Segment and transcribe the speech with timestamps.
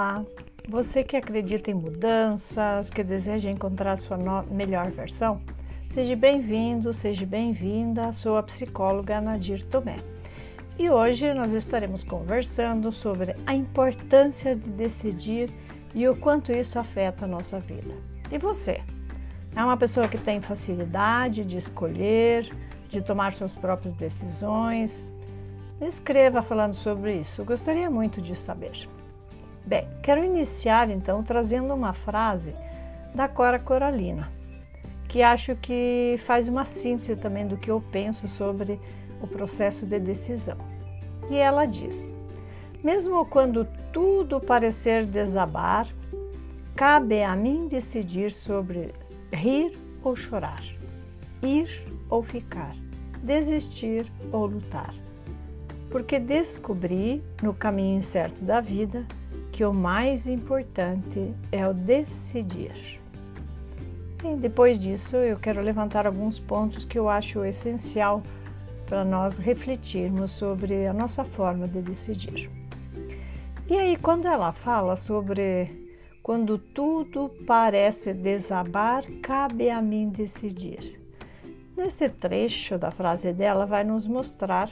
[0.00, 0.24] Olá,
[0.66, 4.16] você que acredita em mudanças, que deseja encontrar sua
[4.50, 5.42] melhor versão,
[5.90, 8.10] seja bem-vindo, seja bem-vinda.
[8.14, 9.98] Sou a psicóloga Nadir Tomé
[10.78, 15.52] e hoje nós estaremos conversando sobre a importância de decidir
[15.94, 17.94] e o quanto isso afeta a nossa vida.
[18.32, 18.80] E você?
[19.54, 22.50] É uma pessoa que tem facilidade de escolher,
[22.88, 25.06] de tomar suas próprias decisões?
[25.78, 28.88] Me escreva falando sobre isso, gostaria muito de saber.
[29.64, 32.54] Bem, quero iniciar então trazendo uma frase
[33.14, 34.30] da Cora Coralina,
[35.08, 38.80] que acho que faz uma síntese também do que eu penso sobre
[39.20, 40.56] o processo de decisão.
[41.28, 42.08] E ela diz:
[42.82, 45.86] Mesmo quando tudo parecer desabar,
[46.74, 48.92] cabe a mim decidir sobre
[49.32, 50.62] rir ou chorar,
[51.42, 51.68] ir
[52.08, 52.74] ou ficar,
[53.22, 54.94] desistir ou lutar.
[55.90, 59.06] Porque descobri, no caminho incerto da vida,
[59.50, 63.00] que o mais importante é o decidir.
[64.24, 68.22] E depois disso, eu quero levantar alguns pontos que eu acho essencial
[68.86, 72.50] para nós refletirmos sobre a nossa forma de decidir.
[73.68, 75.90] E aí, quando ela fala sobre
[76.22, 81.00] quando tudo parece desabar, cabe a mim decidir.
[81.76, 84.70] Nesse trecho da frase dela, vai nos mostrar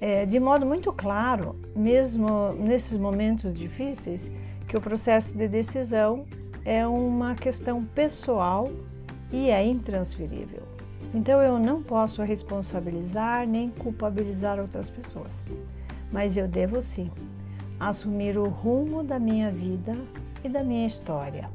[0.00, 4.30] é, de modo muito claro, mesmo nesses momentos difíceis,
[4.68, 6.26] que o processo de decisão
[6.64, 8.70] é uma questão pessoal
[9.32, 10.62] e é intransferível.
[11.14, 15.46] Então eu não posso responsabilizar nem culpabilizar outras pessoas,
[16.12, 17.10] mas eu devo sim
[17.78, 19.96] assumir o rumo da minha vida
[20.42, 21.48] e da minha história.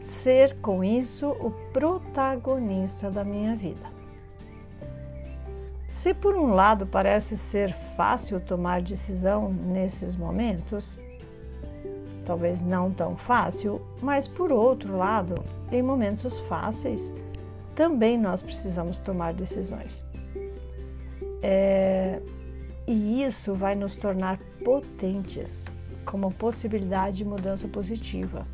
[0.00, 3.99] Ser com isso o protagonista da minha vida.
[5.90, 10.96] Se por um lado parece ser fácil tomar decisão nesses momentos,
[12.24, 15.34] talvez não tão fácil, mas por outro lado,
[15.72, 17.12] em momentos fáceis,
[17.74, 20.04] também nós precisamos tomar decisões.
[21.42, 22.22] É,
[22.86, 25.64] e isso vai nos tornar potentes
[26.04, 28.46] como possibilidade de mudança positiva,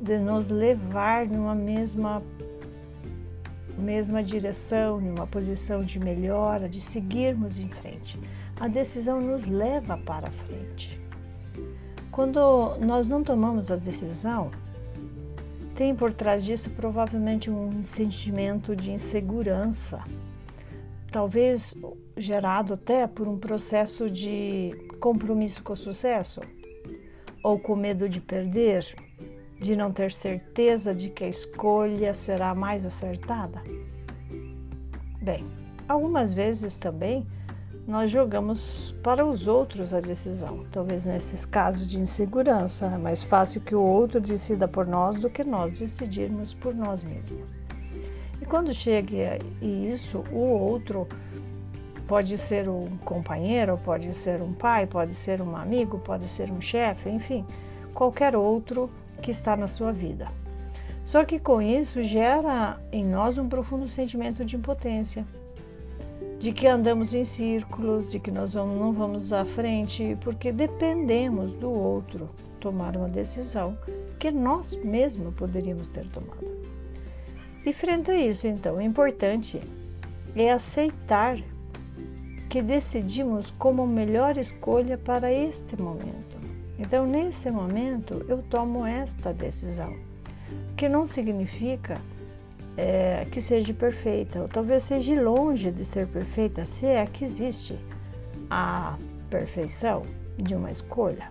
[0.00, 2.22] de nos levar numa mesma
[3.78, 8.18] mesma direção, em uma posição de melhora, de seguirmos em frente.
[8.60, 11.00] A decisão nos leva para frente.
[12.10, 14.50] Quando nós não tomamos a decisão,
[15.74, 20.02] tem por trás disso provavelmente um sentimento de insegurança,
[21.12, 21.76] talvez
[22.16, 26.40] gerado até por um processo de compromisso com o sucesso,
[27.44, 28.84] ou com medo de perder,
[29.60, 33.62] de não ter certeza de que a escolha será mais acertada?
[35.20, 35.44] Bem,
[35.88, 37.26] algumas vezes também
[37.86, 40.66] nós jogamos para os outros a decisão.
[40.70, 45.30] Talvez nesses casos de insegurança é mais fácil que o outro decida por nós do
[45.30, 47.48] que nós decidirmos por nós mesmos.
[48.40, 51.08] E quando chega isso, o outro
[52.06, 56.60] pode ser um companheiro, pode ser um pai, pode ser um amigo, pode ser um
[56.60, 57.44] chefe, enfim,
[57.94, 58.90] qualquer outro
[59.22, 60.28] que está na sua vida.
[61.04, 65.24] Só que com isso gera em nós um profundo sentimento de impotência,
[66.38, 71.70] de que andamos em círculos, de que nós não vamos à frente, porque dependemos do
[71.70, 72.28] outro
[72.60, 73.76] tomar uma decisão
[74.18, 76.46] que nós mesmos poderíamos ter tomado.
[77.64, 79.60] E frente a isso, então, o importante
[80.36, 81.38] é aceitar
[82.48, 86.37] que decidimos como melhor escolha para este momento.
[86.78, 89.96] Então, nesse momento, eu tomo esta decisão,
[90.76, 92.00] que não significa
[92.76, 97.76] é, que seja perfeita, ou talvez seja longe de ser perfeita, se é que existe
[98.48, 98.96] a
[99.28, 100.06] perfeição
[100.38, 101.28] de uma escolha.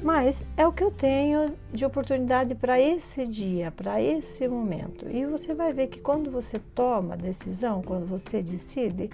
[0.00, 5.08] Mas é o que eu tenho de oportunidade para esse dia, para esse momento.
[5.10, 9.10] E você vai ver que quando você toma a decisão, quando você decide,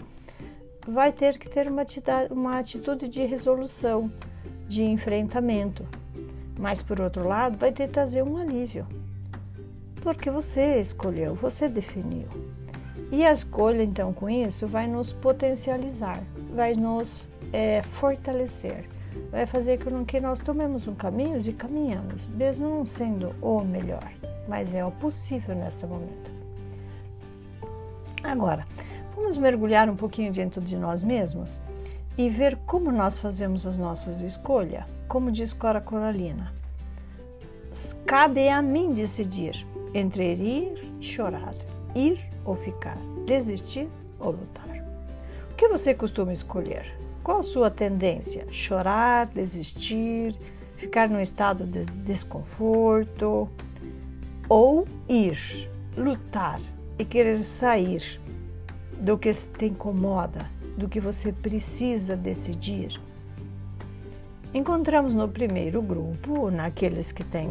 [0.86, 1.68] vai ter que ter
[2.30, 4.12] uma atitude de resolução
[4.68, 5.86] de enfrentamento.
[6.58, 8.86] Mas por outro lado, vai que trazer um alívio.
[10.02, 12.28] Porque você escolheu, você definiu.
[13.10, 16.20] E a escolha, então, com isso, vai nos potencializar,
[16.54, 18.84] vai nos é, fortalecer,
[19.30, 24.10] vai fazer com que nós tomemos um caminho e caminhamos, mesmo não sendo o melhor,
[24.48, 26.30] mas é o possível nesse momento.
[28.22, 28.66] Agora,
[29.14, 31.58] vamos mergulhar um pouquinho dentro de nós mesmos
[32.16, 36.52] e ver como nós fazemos as nossas escolhas, como diz Cora Coralina.
[38.06, 40.38] Cabe a mim decidir entre ir
[41.00, 41.54] e chorar,
[41.94, 42.96] ir ou ficar,
[43.26, 43.88] desistir
[44.20, 44.64] ou lutar.
[45.50, 46.84] O que você costuma escolher?
[47.22, 48.46] Qual a sua tendência?
[48.50, 50.36] Chorar, desistir,
[50.76, 53.48] ficar num estado de desconforto
[54.48, 56.60] ou ir, lutar
[56.98, 58.20] e querer sair
[59.00, 63.00] do que te incomoda, do que você precisa decidir.
[64.52, 67.48] Encontramos no primeiro grupo, naqueles que têm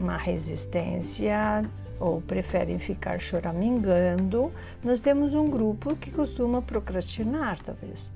[0.00, 1.64] uma resistência
[2.00, 4.50] ou preferem ficar choramingando,
[4.82, 8.08] nós temos um grupo que costuma procrastinar, talvez,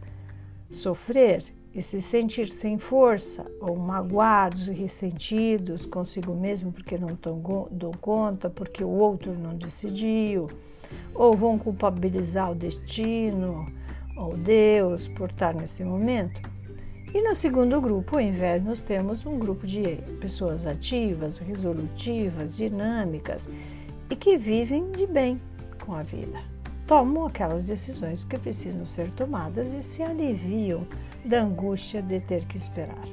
[0.73, 7.17] sofrer e se sentir sem força ou magoados e ressentidos consigo mesmo porque não
[7.71, 10.51] dão conta, porque o outro não decidiu,
[11.15, 13.71] ou vão culpabilizar o destino
[14.17, 16.41] ou Deus por estar nesse momento.
[17.15, 23.49] E no segundo grupo, ao invés, nós temos um grupo de pessoas ativas, resolutivas, dinâmicas
[24.11, 25.41] e que vivem de bem
[25.85, 26.39] com a vida.
[26.87, 30.87] Tomam aquelas decisões que precisam ser tomadas e se aliviam
[31.25, 33.07] da angústia de ter que esperar.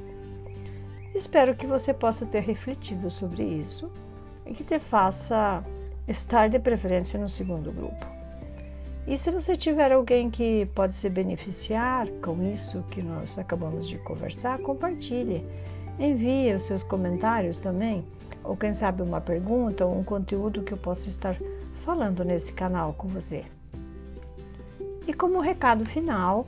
[1.16, 3.92] Espero que você possa ter refletido sobre isso
[4.46, 5.64] e que te faça
[6.08, 8.13] estar de preferência no segundo grupo.
[9.06, 13.98] E se você tiver alguém que pode se beneficiar com isso que nós acabamos de
[13.98, 15.46] conversar, compartilhe.
[16.00, 18.04] Envie os seus comentários também,
[18.44, 21.36] ou quem sabe uma pergunta ou um conteúdo que eu possa estar
[21.84, 23.44] falando nesse canal com você.
[25.06, 26.48] E como recado final,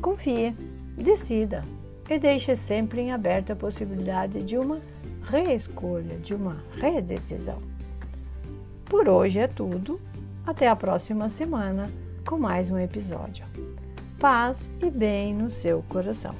[0.00, 0.54] confie,
[0.96, 1.64] decida
[2.08, 4.80] e deixe sempre em aberto a possibilidade de uma
[5.24, 7.58] reescolha, de uma redecisão.
[8.86, 10.00] Por hoje é tudo.
[10.44, 11.88] Até a próxima semana
[12.26, 13.44] com mais um episódio.
[14.18, 16.34] Paz e bem no seu coração.